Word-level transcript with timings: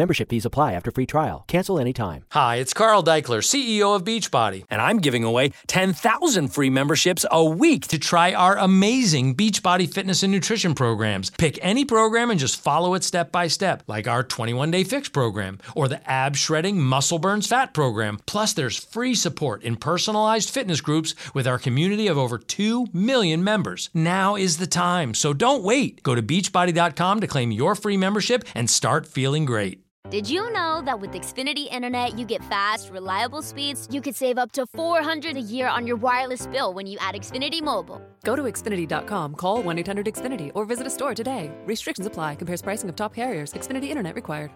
Membership 0.00 0.30
fees 0.30 0.46
apply 0.46 0.72
after 0.72 0.90
free 0.90 1.04
trial. 1.04 1.44
Cancel 1.46 1.78
anytime. 1.78 2.24
Hi, 2.30 2.56
it's 2.56 2.72
Carl 2.72 3.04
Deichler, 3.04 3.42
CEO 3.44 3.94
of 3.94 4.02
Beachbody, 4.02 4.64
and 4.70 4.80
I'm 4.80 4.96
giving 4.96 5.24
away 5.24 5.52
10,000 5.66 6.48
free 6.48 6.70
memberships 6.70 7.26
a 7.30 7.44
week 7.44 7.86
to 7.88 7.98
try 7.98 8.32
our 8.32 8.56
amazing 8.56 9.36
Beachbody 9.36 9.92
fitness 9.92 10.22
and 10.22 10.32
nutrition 10.32 10.74
programs. 10.74 11.28
Pick 11.28 11.58
any 11.60 11.84
program 11.84 12.30
and 12.30 12.40
just 12.40 12.58
follow 12.58 12.94
it 12.94 13.04
step 13.04 13.30
by 13.30 13.46
step, 13.46 13.82
like 13.88 14.08
our 14.08 14.22
21 14.22 14.70
day 14.70 14.84
fix 14.84 15.10
program 15.10 15.58
or 15.76 15.86
the 15.86 16.00
ab 16.10 16.34
shredding 16.34 16.80
muscle 16.80 17.18
burns 17.18 17.46
fat 17.46 17.74
program. 17.74 18.20
Plus, 18.24 18.54
there's 18.54 18.82
free 18.82 19.14
support 19.14 19.62
in 19.62 19.76
personalized 19.76 20.48
fitness 20.48 20.80
groups 20.80 21.14
with 21.34 21.46
our 21.46 21.58
community 21.58 22.06
of 22.06 22.16
over 22.16 22.38
2 22.38 22.86
million 22.94 23.44
members. 23.44 23.90
Now 23.92 24.34
is 24.34 24.56
the 24.56 24.66
time, 24.66 25.12
so 25.12 25.34
don't 25.34 25.62
wait. 25.62 26.02
Go 26.02 26.14
to 26.14 26.22
beachbody.com 26.22 27.20
to 27.20 27.26
claim 27.26 27.50
your 27.50 27.74
free 27.74 27.98
membership 27.98 28.44
and 28.54 28.70
start 28.70 29.06
feeling 29.06 29.44
great. 29.44 29.84
Did 30.10 30.28
you 30.28 30.50
know 30.50 30.82
that 30.86 30.98
with 30.98 31.12
Xfinity 31.12 31.70
Internet, 31.70 32.18
you 32.18 32.26
get 32.26 32.42
fast, 32.50 32.90
reliable 32.90 33.42
speeds? 33.42 33.86
You 33.92 34.00
could 34.00 34.16
save 34.16 34.38
up 34.38 34.50
to 34.52 34.66
400 34.66 35.36
a 35.36 35.40
year 35.40 35.68
on 35.68 35.86
your 35.86 35.94
wireless 35.94 36.48
bill 36.48 36.74
when 36.74 36.88
you 36.88 36.98
add 36.98 37.14
Xfinity 37.14 37.62
Mobile. 37.62 38.02
Go 38.24 38.34
to 38.34 38.42
Xfinity.com, 38.42 39.36
call 39.36 39.62
1 39.62 39.78
800 39.78 40.06
Xfinity, 40.06 40.50
or 40.56 40.66
visit 40.66 40.88
a 40.88 40.90
store 40.90 41.14
today. 41.14 41.52
Restrictions 41.64 42.08
apply, 42.08 42.34
compares 42.34 42.60
pricing 42.60 42.88
of 42.88 42.96
top 42.96 43.14
carriers. 43.14 43.52
Xfinity 43.54 43.88
Internet 43.88 44.16
required. 44.16 44.50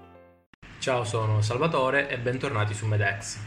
Ciao, 0.80 1.04
sono 1.04 1.40
Salvatore 1.40 2.08
e 2.08 2.18
bentornati 2.18 2.74
su 2.74 2.86
Medex. 2.86 3.38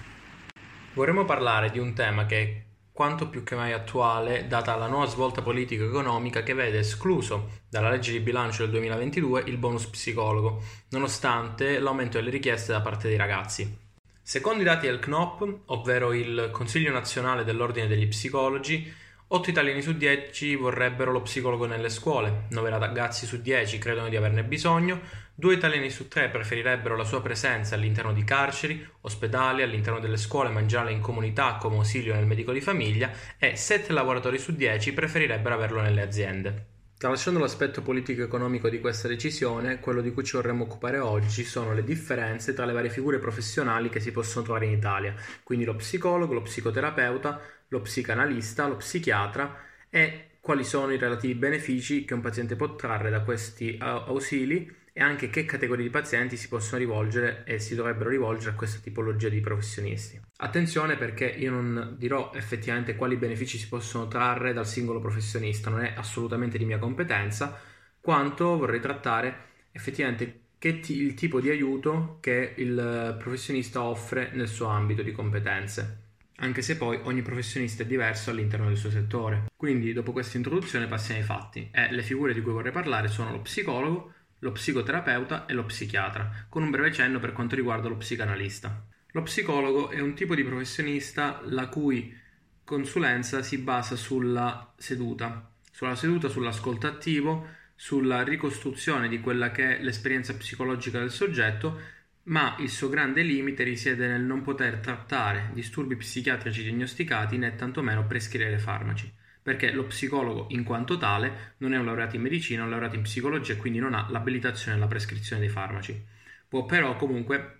Vorremmo 0.93 1.25
parlare 1.25 1.69
di 1.71 1.79
un 1.79 1.93
tema 1.93 2.25
che 2.25 2.41
è 2.41 2.66
quanto 2.97 3.29
più 3.29 3.43
che 3.43 3.53
mai 3.53 3.73
attuale 3.73 4.47
data 4.47 4.75
la 4.75 4.87
nuova 4.87 5.05
svolta 5.05 5.43
politico-economica 5.43 6.41
che 6.41 6.55
vede 6.55 6.79
escluso 6.79 7.59
dalla 7.69 7.91
legge 7.91 8.11
di 8.11 8.19
bilancio 8.21 8.63
del 8.63 8.71
2022 8.71 9.43
il 9.45 9.57
bonus 9.57 9.85
psicologo, 9.85 10.63
nonostante 10.89 11.77
l'aumento 11.77 12.17
delle 12.17 12.31
richieste 12.31 12.71
da 12.71 12.81
parte 12.81 13.07
dei 13.07 13.15
ragazzi. 13.15 13.71
Secondo 14.19 14.63
i 14.63 14.65
dati 14.65 14.87
del 14.87 14.97
CNOP, 14.97 15.59
ovvero 15.65 16.11
il 16.11 16.49
Consiglio 16.51 16.91
nazionale 16.91 17.43
dell'Ordine 17.43 17.85
degli 17.85 18.07
Psicologi, 18.07 18.91
8 19.29 19.49
italiani 19.49 19.81
su 19.81 19.91
10 19.91 20.55
vorrebbero 20.55 21.11
lo 21.11 21.21
psicologo 21.21 21.65
nelle 21.65 21.89
scuole, 21.89 22.45
9 22.49 22.69
ragazzi 22.69 23.25
su 23.25 23.41
10 23.41 23.77
credono 23.77 24.07
di 24.07 24.15
averne 24.15 24.45
bisogno, 24.45 25.01
2 25.35 25.53
italiani 25.53 25.89
su 25.89 26.07
3 26.07 26.29
preferirebbero 26.29 26.95
la 26.95 27.03
sua 27.03 27.21
presenza 27.21 27.75
all'interno 27.75 28.13
di 28.13 28.23
carceri, 28.23 28.87
ospedali, 29.01 29.63
all'interno 29.63 29.99
delle 29.99 30.15
scuole, 30.15 30.47
ma 30.47 30.61
in 30.61 31.01
comunità 31.01 31.57
come 31.57 31.75
ausilio 31.75 32.13
nel 32.13 32.25
medico 32.25 32.53
di 32.53 32.61
famiglia. 32.61 33.11
E 33.37 33.57
7 33.57 33.91
lavoratori 33.91 34.37
su 34.37 34.55
10 34.55 34.93
preferirebbero 34.93 35.55
averlo 35.55 35.81
nelle 35.81 36.03
aziende. 36.03 36.76
Tralasciando 36.99 37.39
l'aspetto 37.39 37.83
politico-economico 37.83 38.69
di 38.69 38.79
questa 38.79 39.07
decisione, 39.07 39.79
quello 39.79 40.01
di 40.01 40.11
cui 40.11 40.23
ci 40.23 40.35
vorremmo 40.35 40.63
occupare 40.63 40.97
oggi 40.97 41.43
sono 41.43 41.71
le 41.75 41.83
differenze 41.83 42.55
tra 42.55 42.65
le 42.65 42.73
varie 42.73 42.89
figure 42.89 43.19
professionali 43.19 43.89
che 43.89 43.99
si 43.99 44.11
possono 44.11 44.43
trovare 44.43 44.65
in 44.65 44.71
Italia, 44.71 45.13
quindi 45.43 45.63
lo 45.63 45.75
psicologo, 45.75 46.33
lo 46.33 46.41
psicoterapeuta, 46.41 47.39
lo 47.67 47.81
psicanalista, 47.81 48.67
lo 48.67 48.77
psichiatra 48.77 49.55
e 49.91 50.37
quali 50.41 50.63
sono 50.63 50.91
i 50.91 50.97
relativi 50.97 51.35
benefici 51.35 52.03
che 52.03 52.15
un 52.15 52.21
paziente 52.21 52.55
può 52.55 52.75
trarre 52.75 53.11
da 53.11 53.21
questi 53.21 53.77
ausili 53.79 54.67
e 54.91 54.99
anche 54.99 55.29
che 55.29 55.45
categorie 55.45 55.83
di 55.83 55.91
pazienti 55.91 56.35
si 56.35 56.47
possono 56.47 56.79
rivolgere 56.79 57.43
e 57.45 57.59
si 57.59 57.75
dovrebbero 57.75 58.09
rivolgere 58.09 58.53
a 58.53 58.55
questa 58.55 58.79
tipologia 58.81 59.29
di 59.29 59.39
professionisti. 59.39 60.26
Attenzione 60.37 60.97
perché 60.97 61.25
io 61.25 61.51
non 61.51 61.95
dirò 61.97 62.31
effettivamente 62.33 62.95
quali 62.95 63.15
benefici 63.15 63.57
si 63.57 63.67
possono 63.67 64.07
trarre 64.07 64.53
dal 64.53 64.67
singolo 64.67 64.99
professionista, 64.99 65.69
non 65.69 65.83
è 65.83 65.93
assolutamente 65.95 66.57
di 66.57 66.65
mia 66.65 66.79
competenza, 66.79 67.59
quanto 67.99 68.57
vorrei 68.57 68.79
trattare 68.79 69.45
effettivamente 69.71 70.41
t- 70.57 70.89
il 70.89 71.13
tipo 71.15 71.39
di 71.39 71.49
aiuto 71.49 72.17
che 72.21 72.53
il 72.57 73.15
professionista 73.19 73.83
offre 73.83 74.31
nel 74.33 74.47
suo 74.47 74.67
ambito 74.67 75.01
di 75.01 75.11
competenze 75.11 76.05
anche 76.39 76.61
se 76.61 76.77
poi 76.77 76.99
ogni 77.03 77.21
professionista 77.21 77.83
è 77.83 77.85
diverso 77.85 78.29
all'interno 78.29 78.67
del 78.67 78.77
suo 78.77 78.89
settore. 78.89 79.45
Quindi, 79.55 79.93
dopo 79.93 80.11
questa 80.11 80.37
introduzione, 80.37 80.87
passiamo 80.87 81.19
ai 81.19 81.25
fatti. 81.25 81.69
E 81.71 81.91
le 81.91 82.03
figure 82.03 82.33
di 82.33 82.41
cui 82.41 82.51
vorrei 82.51 82.71
parlare 82.71 83.07
sono 83.07 83.31
lo 83.31 83.41
psicologo, 83.41 84.13
lo 84.39 84.51
psicoterapeuta 84.51 85.45
e 85.47 85.53
lo 85.53 85.65
psichiatra, 85.65 86.45
con 86.49 86.61
un 86.61 86.69
breve 86.69 86.91
cenno 86.93 87.19
per 87.19 87.33
quanto 87.33 87.55
riguarda 87.55 87.87
lo 87.87 87.97
psicanalista. 87.97 88.85
Lo 89.11 89.23
psicologo 89.23 89.89
è 89.89 89.99
un 89.99 90.13
tipo 90.13 90.35
di 90.35 90.43
professionista 90.43 91.41
la 91.45 91.67
cui 91.67 92.15
consulenza 92.63 93.41
si 93.41 93.57
basa 93.57 93.95
sulla 93.95 94.73
seduta, 94.77 95.51
sulla 95.71 95.95
seduta, 95.95 96.27
sull'ascolto 96.27 96.87
attivo, 96.87 97.47
sulla 97.75 98.23
ricostruzione 98.23 99.07
di 99.07 99.19
quella 99.19 99.51
che 99.51 99.77
è 99.77 99.81
l'esperienza 99.81 100.35
psicologica 100.35 100.99
del 100.99 101.11
soggetto, 101.11 101.79
ma 102.23 102.55
il 102.59 102.69
suo 102.69 102.89
grande 102.89 103.21
limite 103.21 103.63
risiede 103.63 104.07
nel 104.07 104.21
non 104.21 104.41
poter 104.41 104.79
trattare 104.79 105.51
disturbi 105.53 105.95
psichiatrici 105.95 106.63
diagnosticati 106.63 107.37
né 107.37 107.55
tantomeno 107.55 108.05
prescrivere 108.05 108.59
farmaci 108.59 109.25
perché 109.47 109.71
lo 109.71 109.85
psicologo 109.85 110.47
in 110.49 110.65
quanto 110.65 110.97
tale 110.97 111.53
non 111.59 111.73
è 111.73 111.77
un 111.77 111.85
laureato 111.85 112.17
in 112.17 112.21
medicina, 112.21 112.59
è 112.59 112.63
un 112.65 112.69
laureato 112.69 112.97
in 112.97 113.03
psicologia 113.03 113.53
e 113.53 113.55
quindi 113.55 113.79
non 113.79 113.93
ha 113.93 114.05
l'abilitazione 114.09 114.75
alla 114.75 114.87
prescrizione 114.87 115.39
dei 115.39 115.49
farmaci. 115.49 116.05
Può 116.49 116.65
però 116.65 116.97
comunque 116.97 117.59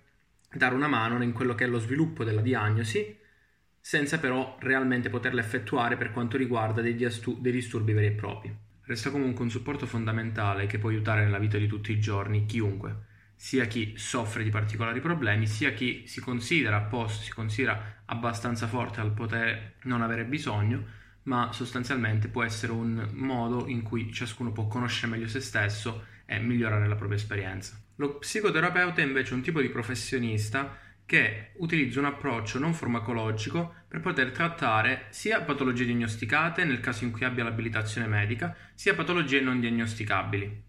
dare 0.52 0.74
una 0.74 0.88
mano 0.88 1.22
in 1.22 1.32
quello 1.32 1.54
che 1.54 1.64
è 1.64 1.68
lo 1.68 1.78
sviluppo 1.78 2.24
della 2.24 2.40
diagnosi, 2.40 3.16
senza 3.80 4.18
però 4.18 4.56
realmente 4.60 5.10
poterla 5.10 5.40
effettuare 5.40 5.96
per 5.96 6.12
quanto 6.12 6.36
riguarda 6.36 6.80
dei, 6.80 6.94
diastu- 6.94 7.40
dei 7.40 7.52
disturbi 7.52 7.92
veri 7.92 8.06
e 8.06 8.12
propri. 8.12 8.56
Resta 8.82 9.10
comunque 9.10 9.44
un 9.44 9.50
supporto 9.50 9.86
fondamentale 9.86 10.66
che 10.66 10.78
può 10.78 10.88
aiutare 10.88 11.22
nella 11.22 11.38
vita 11.38 11.58
di 11.58 11.66
tutti 11.66 11.92
i 11.92 12.00
giorni 12.00 12.46
chiunque, 12.46 13.06
sia 13.34 13.66
chi 13.66 13.94
soffre 13.96 14.42
di 14.42 14.50
particolari 14.50 15.00
problemi, 15.00 15.46
sia 15.46 15.72
chi 15.72 16.06
si 16.06 16.20
considera 16.20 16.76
a 16.76 16.82
posto, 16.82 17.22
si 17.22 17.32
considera 17.32 18.02
abbastanza 18.06 18.66
forte 18.66 19.00
al 19.00 19.12
poter 19.12 19.74
non 19.82 20.02
avere 20.02 20.24
bisogno, 20.24 20.96
ma 21.24 21.52
sostanzialmente 21.52 22.28
può 22.28 22.42
essere 22.42 22.72
un 22.72 23.10
modo 23.12 23.66
in 23.68 23.82
cui 23.82 24.12
ciascuno 24.12 24.52
può 24.52 24.66
conoscere 24.66 25.12
meglio 25.12 25.28
se 25.28 25.40
stesso 25.40 26.04
e 26.30 26.38
migliorare 26.38 26.86
la 26.86 26.94
propria 26.94 27.16
esperienza. 27.16 27.80
Lo 27.96 28.18
psicoterapeuta 28.18 29.00
è 29.00 29.04
invece 29.04 29.32
un 29.32 29.40
tipo 29.40 29.62
di 29.62 29.70
professionista 29.70 30.76
che 31.06 31.52
utilizza 31.56 32.00
un 32.00 32.04
approccio 32.04 32.58
non 32.58 32.74
farmacologico 32.74 33.76
per 33.88 34.00
poter 34.00 34.30
trattare 34.30 35.06
sia 35.08 35.40
patologie 35.40 35.86
diagnosticate 35.86 36.64
nel 36.64 36.80
caso 36.80 37.04
in 37.04 37.12
cui 37.12 37.24
abbia 37.24 37.44
l'abilitazione 37.44 38.06
medica, 38.06 38.54
sia 38.74 38.94
patologie 38.94 39.40
non 39.40 39.58
diagnosticabili. 39.58 40.64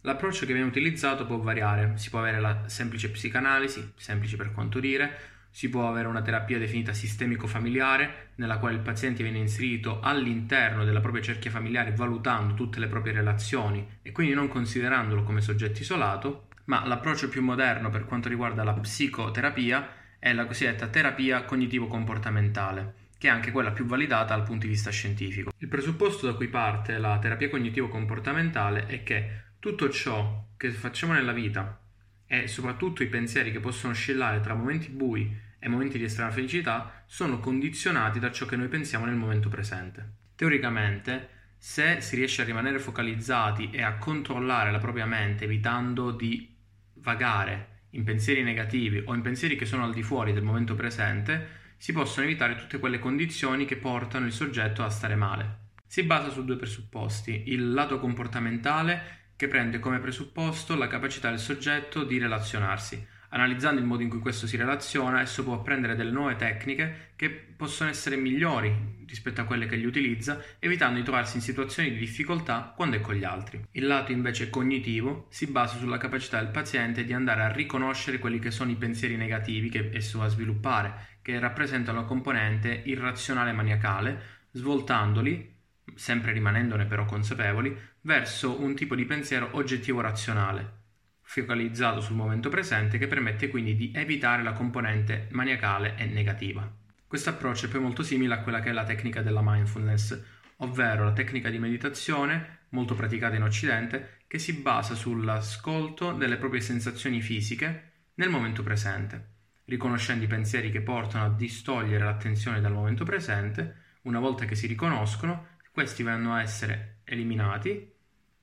L'approccio 0.00 0.44
che 0.44 0.52
viene 0.52 0.68
utilizzato 0.68 1.24
può 1.24 1.38
variare, 1.38 1.92
si 1.98 2.10
può 2.10 2.18
avere 2.18 2.40
la 2.40 2.68
semplice 2.68 3.10
psicanalisi, 3.10 3.92
semplice 3.96 4.36
per 4.36 4.50
quanto 4.50 4.80
dire, 4.80 5.35
si 5.56 5.70
può 5.70 5.88
avere 5.88 6.06
una 6.06 6.20
terapia 6.20 6.58
definita 6.58 6.92
sistemico-familiare, 6.92 8.32
nella 8.34 8.58
quale 8.58 8.74
il 8.74 8.82
paziente 8.82 9.22
viene 9.22 9.38
inserito 9.38 10.00
all'interno 10.00 10.84
della 10.84 11.00
propria 11.00 11.22
cerchia 11.22 11.50
familiare 11.50 11.92
valutando 11.92 12.52
tutte 12.52 12.78
le 12.78 12.88
proprie 12.88 13.14
relazioni 13.14 14.00
e 14.02 14.12
quindi 14.12 14.34
non 14.34 14.48
considerandolo 14.48 15.22
come 15.22 15.40
soggetto 15.40 15.80
isolato, 15.80 16.48
ma 16.64 16.86
l'approccio 16.86 17.30
più 17.30 17.40
moderno 17.40 17.88
per 17.88 18.04
quanto 18.04 18.28
riguarda 18.28 18.64
la 18.64 18.74
psicoterapia 18.74 19.88
è 20.18 20.34
la 20.34 20.44
cosiddetta 20.44 20.88
terapia 20.88 21.44
cognitivo-comportamentale, 21.44 22.94
che 23.16 23.28
è 23.28 23.30
anche 23.30 23.50
quella 23.50 23.70
più 23.70 23.86
validata 23.86 24.36
dal 24.36 24.44
punto 24.44 24.66
di 24.66 24.72
vista 24.72 24.90
scientifico. 24.90 25.52
Il 25.56 25.68
presupposto 25.68 26.26
da 26.26 26.34
cui 26.34 26.48
parte 26.48 26.98
la 26.98 27.18
terapia 27.18 27.48
cognitivo-comportamentale 27.48 28.84
è 28.88 29.02
che 29.02 29.44
tutto 29.58 29.88
ciò 29.88 30.48
che 30.58 30.70
facciamo 30.70 31.14
nella 31.14 31.32
vita 31.32 31.80
e 32.26 32.46
soprattutto 32.46 33.02
i 33.02 33.06
pensieri 33.06 33.52
che 33.52 33.60
possono 33.60 33.94
oscillare 33.94 34.40
tra 34.40 34.52
momenti 34.52 34.90
bui 34.90 35.44
e 35.66 35.68
momenti 35.68 35.98
di 35.98 36.04
estrema 36.04 36.30
felicità 36.30 37.02
sono 37.06 37.40
condizionati 37.40 38.20
da 38.20 38.30
ciò 38.30 38.46
che 38.46 38.54
noi 38.54 38.68
pensiamo 38.68 39.04
nel 39.04 39.16
momento 39.16 39.48
presente. 39.48 40.12
Teoricamente, 40.36 41.28
se 41.58 42.00
si 42.00 42.14
riesce 42.14 42.42
a 42.42 42.44
rimanere 42.44 42.78
focalizzati 42.78 43.70
e 43.72 43.82
a 43.82 43.96
controllare 43.96 44.70
la 44.70 44.78
propria 44.78 45.06
mente 45.06 45.42
evitando 45.42 46.12
di 46.12 46.54
vagare 46.98 47.80
in 47.90 48.04
pensieri 48.04 48.44
negativi 48.44 49.02
o 49.04 49.12
in 49.12 49.22
pensieri 49.22 49.56
che 49.56 49.64
sono 49.64 49.82
al 49.82 49.92
di 49.92 50.04
fuori 50.04 50.32
del 50.32 50.44
momento 50.44 50.76
presente, 50.76 51.64
si 51.78 51.92
possono 51.92 52.26
evitare 52.26 52.54
tutte 52.54 52.78
quelle 52.78 53.00
condizioni 53.00 53.64
che 53.64 53.76
portano 53.76 54.26
il 54.26 54.32
soggetto 54.32 54.84
a 54.84 54.88
stare 54.88 55.16
male. 55.16 55.64
Si 55.84 56.04
basa 56.04 56.30
su 56.30 56.44
due 56.44 56.56
presupposti, 56.56 57.42
il 57.46 57.72
lato 57.72 57.98
comportamentale 57.98 59.24
che 59.34 59.48
prende 59.48 59.80
come 59.80 59.98
presupposto 59.98 60.76
la 60.76 60.86
capacità 60.86 61.28
del 61.30 61.40
soggetto 61.40 62.04
di 62.04 62.18
relazionarsi. 62.18 63.14
Analizzando 63.30 63.80
il 63.80 63.86
modo 63.86 64.02
in 64.02 64.08
cui 64.08 64.18
questo 64.18 64.46
si 64.46 64.56
relaziona, 64.56 65.20
esso 65.20 65.44
può 65.44 65.54
apprendere 65.54 65.96
delle 65.96 66.10
nuove 66.10 66.36
tecniche 66.36 67.12
che 67.16 67.30
possono 67.30 67.90
essere 67.90 68.16
migliori 68.16 69.04
rispetto 69.06 69.40
a 69.40 69.44
quelle 69.44 69.66
che 69.66 69.78
gli 69.78 69.84
utilizza, 69.84 70.42
evitando 70.58 70.98
di 70.98 71.04
trovarsi 71.04 71.36
in 71.36 71.42
situazioni 71.42 71.90
di 71.90 71.98
difficoltà 71.98 72.72
quando 72.74 72.96
è 72.96 73.00
con 73.00 73.14
gli 73.14 73.24
altri. 73.24 73.64
Il 73.72 73.86
lato 73.86 74.12
invece 74.12 74.50
cognitivo 74.50 75.26
si 75.30 75.46
basa 75.46 75.78
sulla 75.78 75.98
capacità 75.98 76.38
del 76.38 76.50
paziente 76.50 77.04
di 77.04 77.12
andare 77.12 77.42
a 77.42 77.52
riconoscere 77.52 78.18
quelli 78.18 78.38
che 78.38 78.50
sono 78.50 78.70
i 78.70 78.76
pensieri 78.76 79.16
negativi 79.16 79.68
che 79.68 79.90
esso 79.92 80.18
va 80.18 80.24
a 80.24 80.28
sviluppare, 80.28 81.18
che 81.22 81.38
rappresentano 81.38 82.00
la 82.00 82.06
componente 82.06 82.82
irrazionale 82.84 83.52
maniacale, 83.52 84.22
svoltandoli 84.52 85.54
sempre 85.94 86.32
rimanendone 86.32 86.86
però 86.86 87.04
consapevoli, 87.04 87.76
verso 88.02 88.60
un 88.60 88.74
tipo 88.74 88.94
di 88.94 89.04
pensiero 89.04 89.48
oggettivo 89.52 90.00
razionale, 90.00 90.84
focalizzato 91.28 92.00
sul 92.00 92.14
momento 92.14 92.48
presente 92.48 92.98
che 92.98 93.08
permette 93.08 93.48
quindi 93.48 93.74
di 93.74 93.92
evitare 93.94 94.44
la 94.44 94.52
componente 94.52 95.26
maniacale 95.32 95.96
e 95.96 96.06
negativa. 96.06 96.72
Questo 97.06 97.30
approccio 97.30 97.66
è 97.66 97.68
poi 97.68 97.80
molto 97.80 98.04
simile 98.04 98.34
a 98.34 98.40
quella 98.40 98.60
che 98.60 98.70
è 98.70 98.72
la 98.72 98.84
tecnica 98.84 99.22
della 99.22 99.42
mindfulness, 99.42 100.22
ovvero 100.58 101.04
la 101.04 101.12
tecnica 101.12 101.50
di 101.50 101.58
meditazione 101.58 102.60
molto 102.70 102.94
praticata 102.94 103.34
in 103.34 103.42
Occidente 103.42 104.20
che 104.28 104.38
si 104.38 104.54
basa 104.54 104.94
sull'ascolto 104.94 106.12
delle 106.12 106.36
proprie 106.36 106.60
sensazioni 106.60 107.20
fisiche 107.20 107.90
nel 108.14 108.30
momento 108.30 108.62
presente, 108.62 109.34
riconoscendo 109.64 110.24
i 110.24 110.28
pensieri 110.28 110.70
che 110.70 110.80
portano 110.80 111.24
a 111.24 111.34
distogliere 111.34 112.04
l'attenzione 112.04 112.60
dal 112.60 112.72
momento 112.72 113.04
presente, 113.04 113.82
una 114.02 114.20
volta 114.20 114.44
che 114.44 114.54
si 114.54 114.68
riconoscono, 114.68 115.48
questi 115.72 116.04
vanno 116.04 116.34
a 116.34 116.40
essere 116.40 117.00
eliminati 117.04 117.92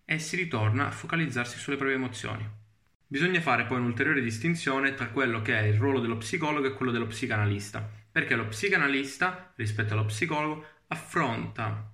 e 0.03 0.19
si 0.19 0.35
ritorna 0.35 0.87
a 0.87 0.91
focalizzarsi 0.91 1.57
sulle 1.57 1.77
proprie 1.77 1.97
emozioni. 1.97 2.61
Bisogna 3.07 3.41
fare 3.41 3.65
poi 3.65 3.79
un'ulteriore 3.79 4.21
distinzione 4.21 4.93
tra 4.93 5.07
quello 5.07 5.41
che 5.41 5.57
è 5.57 5.63
il 5.63 5.77
ruolo 5.77 5.99
dello 5.99 6.17
psicologo 6.17 6.67
e 6.67 6.73
quello 6.73 6.91
dello 6.91 7.07
psicanalista, 7.07 7.87
perché 8.11 8.35
lo 8.35 8.47
psicanalista, 8.47 9.53
rispetto 9.55 9.93
allo 9.93 10.05
psicologo, 10.05 10.65
affronta 10.87 11.91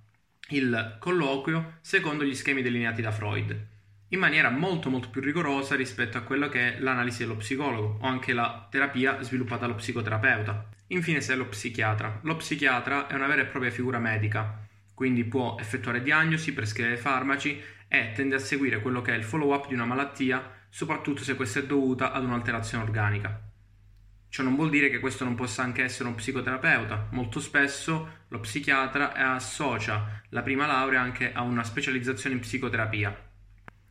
il 0.50 0.96
colloquio 0.98 1.78
secondo 1.80 2.24
gli 2.24 2.34
schemi 2.34 2.62
delineati 2.62 3.02
da 3.02 3.12
Freud, 3.12 3.66
in 4.08 4.18
maniera 4.18 4.50
molto 4.50 4.90
molto 4.90 5.10
più 5.10 5.20
rigorosa 5.20 5.76
rispetto 5.76 6.18
a 6.18 6.22
quello 6.22 6.48
che 6.48 6.76
è 6.76 6.80
l'analisi 6.80 7.20
dello 7.20 7.36
psicologo 7.36 7.98
o 8.00 8.06
anche 8.06 8.32
la 8.32 8.66
terapia 8.70 9.20
sviluppata 9.22 9.62
dallo 9.62 9.76
psicoterapeuta. 9.76 10.68
Infine 10.88 11.20
c'è 11.20 11.36
lo 11.36 11.46
psichiatra. 11.46 12.18
Lo 12.24 12.36
psichiatra 12.36 13.06
è 13.06 13.14
una 13.14 13.28
vera 13.28 13.42
e 13.42 13.46
propria 13.46 13.70
figura 13.70 13.98
medica, 13.98 14.66
quindi 14.92 15.24
può 15.24 15.56
effettuare 15.60 16.02
diagnosi, 16.02 16.52
prescrivere 16.52 16.96
farmaci 16.96 17.62
e 17.86 18.12
tende 18.14 18.34
a 18.34 18.38
seguire 18.38 18.80
quello 18.82 19.00
che 19.00 19.12
è 19.12 19.16
il 19.16 19.24
follow-up 19.24 19.68
di 19.68 19.74
una 19.74 19.84
malattia, 19.84 20.58
soprattutto 20.70 21.22
se 21.22 21.34
questa 21.34 21.60
è 21.60 21.66
dovuta 21.66 22.12
ad 22.12 22.24
un'alterazione 22.24 22.84
organica. 22.84 23.48
Ciò 24.30 24.44
non 24.44 24.54
vuol 24.54 24.70
dire 24.70 24.88
che 24.90 25.00
questo 25.00 25.24
non 25.24 25.34
possa 25.34 25.62
anche 25.62 25.82
essere 25.82 26.08
un 26.08 26.14
psicoterapeuta. 26.14 27.08
Molto 27.10 27.40
spesso 27.40 28.24
lo 28.28 28.38
psichiatra 28.38 29.12
associa 29.12 30.22
la 30.28 30.42
prima 30.42 30.66
laurea 30.66 31.00
anche 31.00 31.32
a 31.32 31.42
una 31.42 31.64
specializzazione 31.64 32.36
in 32.36 32.40
psicoterapia 32.40 33.28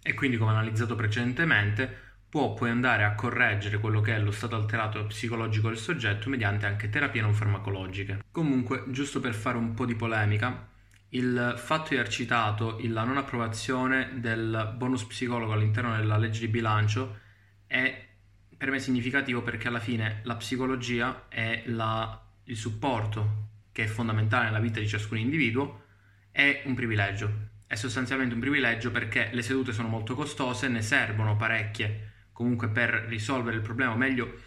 e 0.01 0.13
quindi, 0.13 0.37
come 0.37 0.51
analizzato 0.51 0.95
precedentemente, 0.95 2.07
può 2.29 2.53
poi 2.53 2.69
andare 2.69 3.03
a 3.03 3.15
correggere 3.15 3.79
quello 3.79 3.99
che 3.99 4.15
è 4.15 4.19
lo 4.19 4.31
stato 4.31 4.55
alterato 4.55 5.05
psicologico 5.07 5.67
del 5.67 5.77
soggetto 5.77 6.29
mediante 6.29 6.67
anche 6.67 6.89
terapie 6.89 7.21
non 7.21 7.33
farmacologiche. 7.33 8.23
Comunque, 8.31 8.85
giusto 8.87 9.19
per 9.19 9.33
fare 9.33 9.57
un 9.57 9.73
po' 9.73 9.85
di 9.85 9.95
polemica, 9.95 10.68
il 11.09 11.55
fatto 11.57 11.89
di 11.89 11.95
aver 11.95 12.09
citato 12.09 12.79
la 12.83 13.03
non 13.03 13.17
approvazione 13.17 14.19
del 14.19 14.73
bonus 14.77 15.05
psicologo 15.05 15.53
all'interno 15.53 15.95
della 15.95 16.17
legge 16.17 16.41
di 16.41 16.47
bilancio 16.47 17.19
è 17.65 18.07
per 18.55 18.69
me 18.69 18.79
significativo 18.79 19.41
perché 19.41 19.69
alla 19.69 19.79
fine 19.79 20.19
la 20.23 20.35
psicologia 20.35 21.27
è 21.29 21.63
la, 21.67 22.21
il 22.43 22.57
supporto 22.57 23.47
che 23.71 23.85
è 23.85 23.87
fondamentale 23.87 24.45
nella 24.45 24.59
vita 24.59 24.79
di 24.79 24.87
ciascun 24.87 25.17
individuo, 25.17 25.85
è 26.31 26.63
un 26.65 26.73
privilegio. 26.73 27.47
È 27.65 27.75
sostanzialmente 27.75 28.33
un 28.33 28.41
privilegio 28.41 28.91
perché 28.91 29.29
le 29.31 29.41
sedute 29.41 29.71
sono 29.71 29.87
molto 29.87 30.13
costose, 30.13 30.67
ne 30.67 30.81
servono 30.81 31.37
parecchie 31.37 32.07
comunque 32.33 32.67
per 32.69 33.05
risolvere 33.07 33.57
il 33.57 33.61
problema, 33.61 33.93
o 33.93 33.97
meglio 33.97 34.41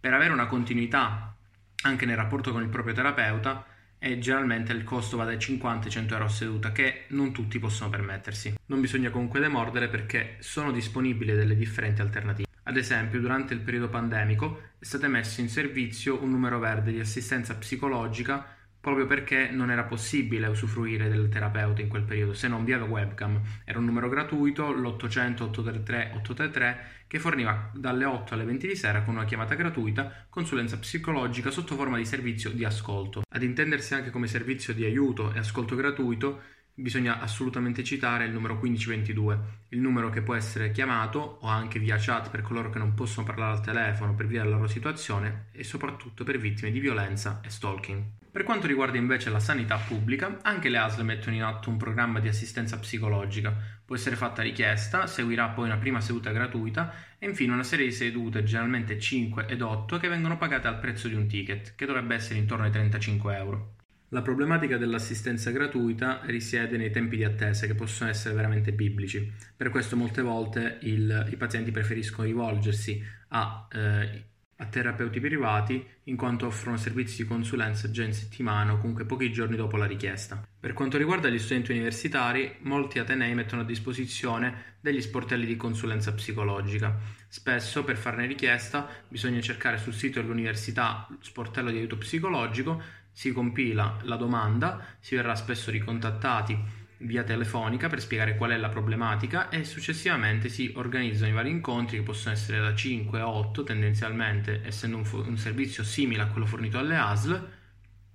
per 0.00 0.14
avere 0.14 0.32
una 0.32 0.46
continuità 0.46 1.36
anche 1.82 2.06
nel 2.06 2.16
rapporto 2.16 2.52
con 2.52 2.62
il 2.62 2.68
proprio 2.68 2.94
terapeuta 2.94 3.66
e 3.98 4.18
generalmente 4.18 4.72
il 4.72 4.84
costo 4.84 5.16
va 5.16 5.24
dai 5.24 5.38
50 5.38 5.86
ai 5.86 5.90
100 5.90 6.12
euro 6.14 6.26
a 6.26 6.28
seduta 6.28 6.72
che 6.72 7.04
non 7.08 7.32
tutti 7.32 7.58
possono 7.58 7.90
permettersi. 7.90 8.54
Non 8.66 8.80
bisogna 8.80 9.10
comunque 9.10 9.40
demordere 9.40 9.88
perché 9.88 10.36
sono 10.40 10.72
disponibili 10.72 11.32
delle 11.34 11.56
differenti 11.56 12.00
alternative. 12.00 12.46
Ad 12.64 12.76
esempio, 12.76 13.18
durante 13.18 13.54
il 13.54 13.60
periodo 13.60 13.88
pandemico 13.88 14.60
è 14.78 14.84
stato 14.84 15.08
messo 15.08 15.40
in 15.40 15.48
servizio 15.48 16.22
un 16.22 16.30
numero 16.30 16.58
verde 16.58 16.92
di 16.92 17.00
assistenza 17.00 17.54
psicologica 17.54 18.57
proprio 18.88 19.06
perché 19.06 19.50
non 19.50 19.70
era 19.70 19.84
possibile 19.84 20.46
usufruire 20.46 21.08
del 21.08 21.28
terapeuta 21.28 21.82
in 21.82 21.88
quel 21.88 22.02
periodo 22.02 22.32
se 22.32 22.48
non 22.48 22.64
via 22.64 22.82
webcam. 22.82 23.40
Era 23.64 23.78
un 23.78 23.84
numero 23.84 24.08
gratuito, 24.08 24.72
l'800 24.72 25.42
833 25.42 26.12
833, 26.14 26.78
che 27.06 27.18
forniva 27.18 27.70
dalle 27.74 28.04
8 28.04 28.34
alle 28.34 28.44
20 28.44 28.66
di 28.66 28.76
sera 28.76 29.02
con 29.02 29.14
una 29.14 29.24
chiamata 29.24 29.54
gratuita 29.54 30.26
consulenza 30.28 30.78
psicologica 30.78 31.50
sotto 31.50 31.74
forma 31.74 31.98
di 31.98 32.04
servizio 32.04 32.50
di 32.50 32.64
ascolto. 32.64 33.22
Ad 33.28 33.42
intendersi 33.42 33.94
anche 33.94 34.10
come 34.10 34.26
servizio 34.26 34.72
di 34.72 34.84
aiuto 34.84 35.32
e 35.32 35.38
ascolto 35.38 35.74
gratuito, 35.74 36.40
bisogna 36.78 37.18
assolutamente 37.18 37.82
citare 37.82 38.24
il 38.24 38.32
numero 38.32 38.54
1522, 38.54 39.38
il 39.70 39.80
numero 39.80 40.10
che 40.10 40.22
può 40.22 40.34
essere 40.34 40.70
chiamato 40.70 41.38
o 41.40 41.48
anche 41.48 41.80
via 41.80 41.96
chat 41.98 42.30
per 42.30 42.42
coloro 42.42 42.70
che 42.70 42.78
non 42.78 42.94
possono 42.94 43.26
parlare 43.26 43.56
al 43.56 43.62
telefono 43.62 44.14
per 44.14 44.26
via 44.26 44.42
della 44.42 44.54
loro 44.54 44.68
situazione 44.68 45.46
e 45.52 45.64
soprattutto 45.64 46.22
per 46.22 46.38
vittime 46.38 46.70
di 46.70 46.78
violenza 46.78 47.40
e 47.44 47.50
stalking. 47.50 48.02
Per 48.30 48.44
quanto 48.44 48.68
riguarda 48.68 48.96
invece 48.96 49.30
la 49.30 49.40
sanità 49.40 49.76
pubblica, 49.76 50.38
anche 50.42 50.68
le 50.68 50.78
ASL 50.78 51.02
mettono 51.02 51.34
in 51.34 51.42
atto 51.42 51.70
un 51.70 51.78
programma 51.78 52.20
di 52.20 52.28
assistenza 52.28 52.78
psicologica. 52.78 53.52
Può 53.84 53.96
essere 53.96 54.14
fatta 54.14 54.42
richiesta, 54.42 55.08
seguirà 55.08 55.48
poi 55.48 55.64
una 55.64 55.78
prima 55.78 56.00
seduta 56.00 56.30
gratuita 56.30 56.94
e 57.18 57.26
infine 57.26 57.54
una 57.54 57.64
serie 57.64 57.86
di 57.86 57.92
sedute, 57.92 58.44
generalmente 58.44 59.00
5 59.00 59.46
ed 59.48 59.62
8, 59.62 59.96
che 59.96 60.06
vengono 60.06 60.36
pagate 60.36 60.68
al 60.68 60.78
prezzo 60.78 61.08
di 61.08 61.14
un 61.14 61.26
ticket, 61.26 61.74
che 61.74 61.86
dovrebbe 61.86 62.14
essere 62.14 62.38
intorno 62.38 62.64
ai 62.64 62.70
35 62.70 63.36
euro. 63.36 63.72
La 64.10 64.22
problematica 64.22 64.78
dell'assistenza 64.78 65.50
gratuita 65.50 66.20
risiede 66.24 66.78
nei 66.78 66.90
tempi 66.90 67.18
di 67.18 67.24
attesa 67.24 67.66
che 67.66 67.74
possono 67.74 68.08
essere 68.08 68.34
veramente 68.34 68.72
biblici. 68.72 69.30
Per 69.54 69.68
questo 69.68 69.96
molte 69.96 70.22
volte 70.22 70.78
il, 70.82 71.28
i 71.30 71.36
pazienti 71.36 71.70
preferiscono 71.70 72.26
rivolgersi 72.26 73.04
a, 73.28 73.68
eh, 73.70 74.24
a, 74.56 74.64
terapeuti 74.64 75.20
privati 75.20 75.86
in 76.04 76.16
quanto 76.16 76.46
offrono 76.46 76.78
servizi 76.78 77.22
di 77.22 77.28
consulenza 77.28 77.90
già 77.90 78.02
in 78.02 78.14
settimana 78.14 78.72
o 78.72 78.78
comunque 78.78 79.04
pochi 79.04 79.30
giorni 79.30 79.56
dopo 79.56 79.76
la 79.76 79.84
richiesta. 79.84 80.42
Per 80.58 80.72
quanto 80.72 80.96
riguarda 80.96 81.28
gli 81.28 81.38
studenti 81.38 81.72
universitari, 81.72 82.56
molti 82.60 83.00
atenei 83.00 83.34
mettono 83.34 83.60
a 83.60 83.66
disposizione 83.66 84.76
degli 84.80 85.02
sportelli 85.02 85.44
di 85.44 85.56
consulenza 85.56 86.14
psicologica. 86.14 86.98
Spesso 87.28 87.84
per 87.84 87.98
farne 87.98 88.26
richiesta 88.26 88.88
bisogna 89.06 89.42
cercare 89.42 89.76
sul 89.76 89.92
sito 89.92 90.18
dell'università 90.22 91.06
sportello 91.20 91.70
di 91.70 91.76
aiuto 91.76 91.98
psicologico 91.98 92.82
si 93.18 93.32
compila 93.32 93.96
la 94.02 94.14
domanda, 94.14 94.80
si 95.00 95.16
verrà 95.16 95.34
spesso 95.34 95.72
ricontattati 95.72 96.56
via 96.98 97.24
telefonica 97.24 97.88
per 97.88 98.00
spiegare 98.00 98.36
qual 98.36 98.52
è 98.52 98.56
la 98.56 98.68
problematica 98.68 99.48
e 99.48 99.64
successivamente 99.64 100.48
si 100.48 100.72
organizzano 100.76 101.28
i 101.28 101.34
vari 101.34 101.50
incontri 101.50 101.96
che 101.96 102.04
possono 102.04 102.34
essere 102.34 102.60
da 102.60 102.72
5 102.72 103.18
a 103.18 103.28
8 103.28 103.64
tendenzialmente 103.64 104.60
essendo 104.64 104.98
un, 104.98 105.04
fo- 105.04 105.26
un 105.26 105.36
servizio 105.36 105.82
simile 105.82 106.22
a 106.22 106.28
quello 106.28 106.46
fornito 106.46 106.78
alle 106.78 106.96
ASL 106.96 107.48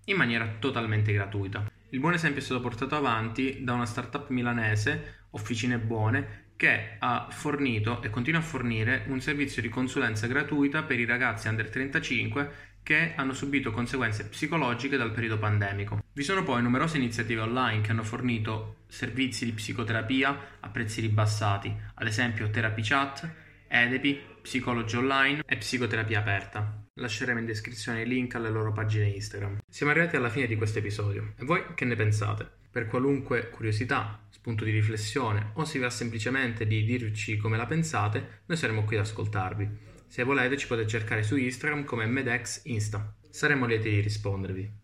in 0.05 0.15
maniera 0.15 0.55
totalmente 0.57 1.11
gratuita. 1.11 1.69
Il 1.89 1.99
buon 1.99 2.13
esempio 2.13 2.39
è 2.39 2.43
stato 2.43 2.61
portato 2.61 2.95
avanti 2.95 3.61
da 3.61 3.73
una 3.73 3.85
startup 3.85 4.29
milanese, 4.29 5.25
Officine 5.31 5.79
Buone, 5.79 6.51
che 6.55 6.95
ha 6.99 7.27
fornito 7.29 8.01
e 8.01 8.09
continua 8.09 8.39
a 8.39 8.43
fornire 8.43 9.03
un 9.07 9.19
servizio 9.19 9.61
di 9.61 9.67
consulenza 9.67 10.27
gratuita 10.27 10.83
per 10.83 10.97
i 10.97 11.05
ragazzi 11.05 11.49
under 11.49 11.69
35 11.69 12.71
che 12.83 13.13
hanno 13.15 13.33
subito 13.33 13.71
conseguenze 13.71 14.25
psicologiche 14.25 14.97
dal 14.97 15.11
periodo 15.11 15.39
pandemico. 15.39 16.03
Vi 16.11 16.23
sono 16.23 16.43
poi 16.43 16.61
numerose 16.61 16.97
iniziative 16.97 17.41
online 17.41 17.81
che 17.81 17.91
hanno 17.91 18.03
fornito 18.03 18.81
servizi 18.87 19.45
di 19.45 19.53
psicoterapia 19.53 20.57
a 20.59 20.69
prezzi 20.69 21.01
ribassati, 21.01 21.73
ad 21.95 22.05
esempio 22.05 22.49
Therapy 22.49 22.81
Chat, 22.83 23.29
Edepi, 23.67 24.21
Psicologi 24.41 24.97
Online 24.97 25.41
e 25.45 25.57
Psicoterapia 25.57 26.19
Aperta. 26.19 26.83
Lasceremo 26.95 27.39
in 27.39 27.45
descrizione 27.45 28.01
i 28.01 28.07
link 28.07 28.35
alle 28.35 28.51
loro 28.51 28.71
pagine 28.71 29.07
Instagram. 29.07 29.59
Siamo 29.67 29.91
arrivati 29.91 30.17
alla 30.17 30.29
fine 30.29 30.45
di 30.45 30.57
questo 30.57 30.79
episodio 30.79 31.33
e 31.37 31.45
voi 31.45 31.63
che 31.73 31.85
ne 31.85 31.95
pensate? 31.95 32.47
Per 32.69 32.87
qualunque 32.87 33.49
curiosità, 33.49 34.19
spunto 34.29 34.63
di 34.63 34.71
riflessione 34.71 35.51
o 35.53 35.63
si 35.63 35.79
va 35.79 35.89
semplicemente 35.89 36.67
di 36.67 36.83
dirci 36.83 37.37
come 37.37 37.55
la 37.55 37.65
pensate, 37.65 38.41
noi 38.45 38.57
saremo 38.57 38.83
qui 38.83 38.97
ad 38.97 39.03
ascoltarvi. 39.03 39.91
Se 40.13 40.21
volete 40.21 40.57
ci 40.57 40.67
potete 40.67 40.87
cercare 40.87 41.23
su 41.23 41.35
Instagram 41.35 41.85
come 41.85 42.05
Medex 42.05 42.65
Insta. 42.65 43.15
Saremo 43.31 43.65
lieti 43.65 43.89
di 43.89 43.99
rispondervi. 43.99 44.82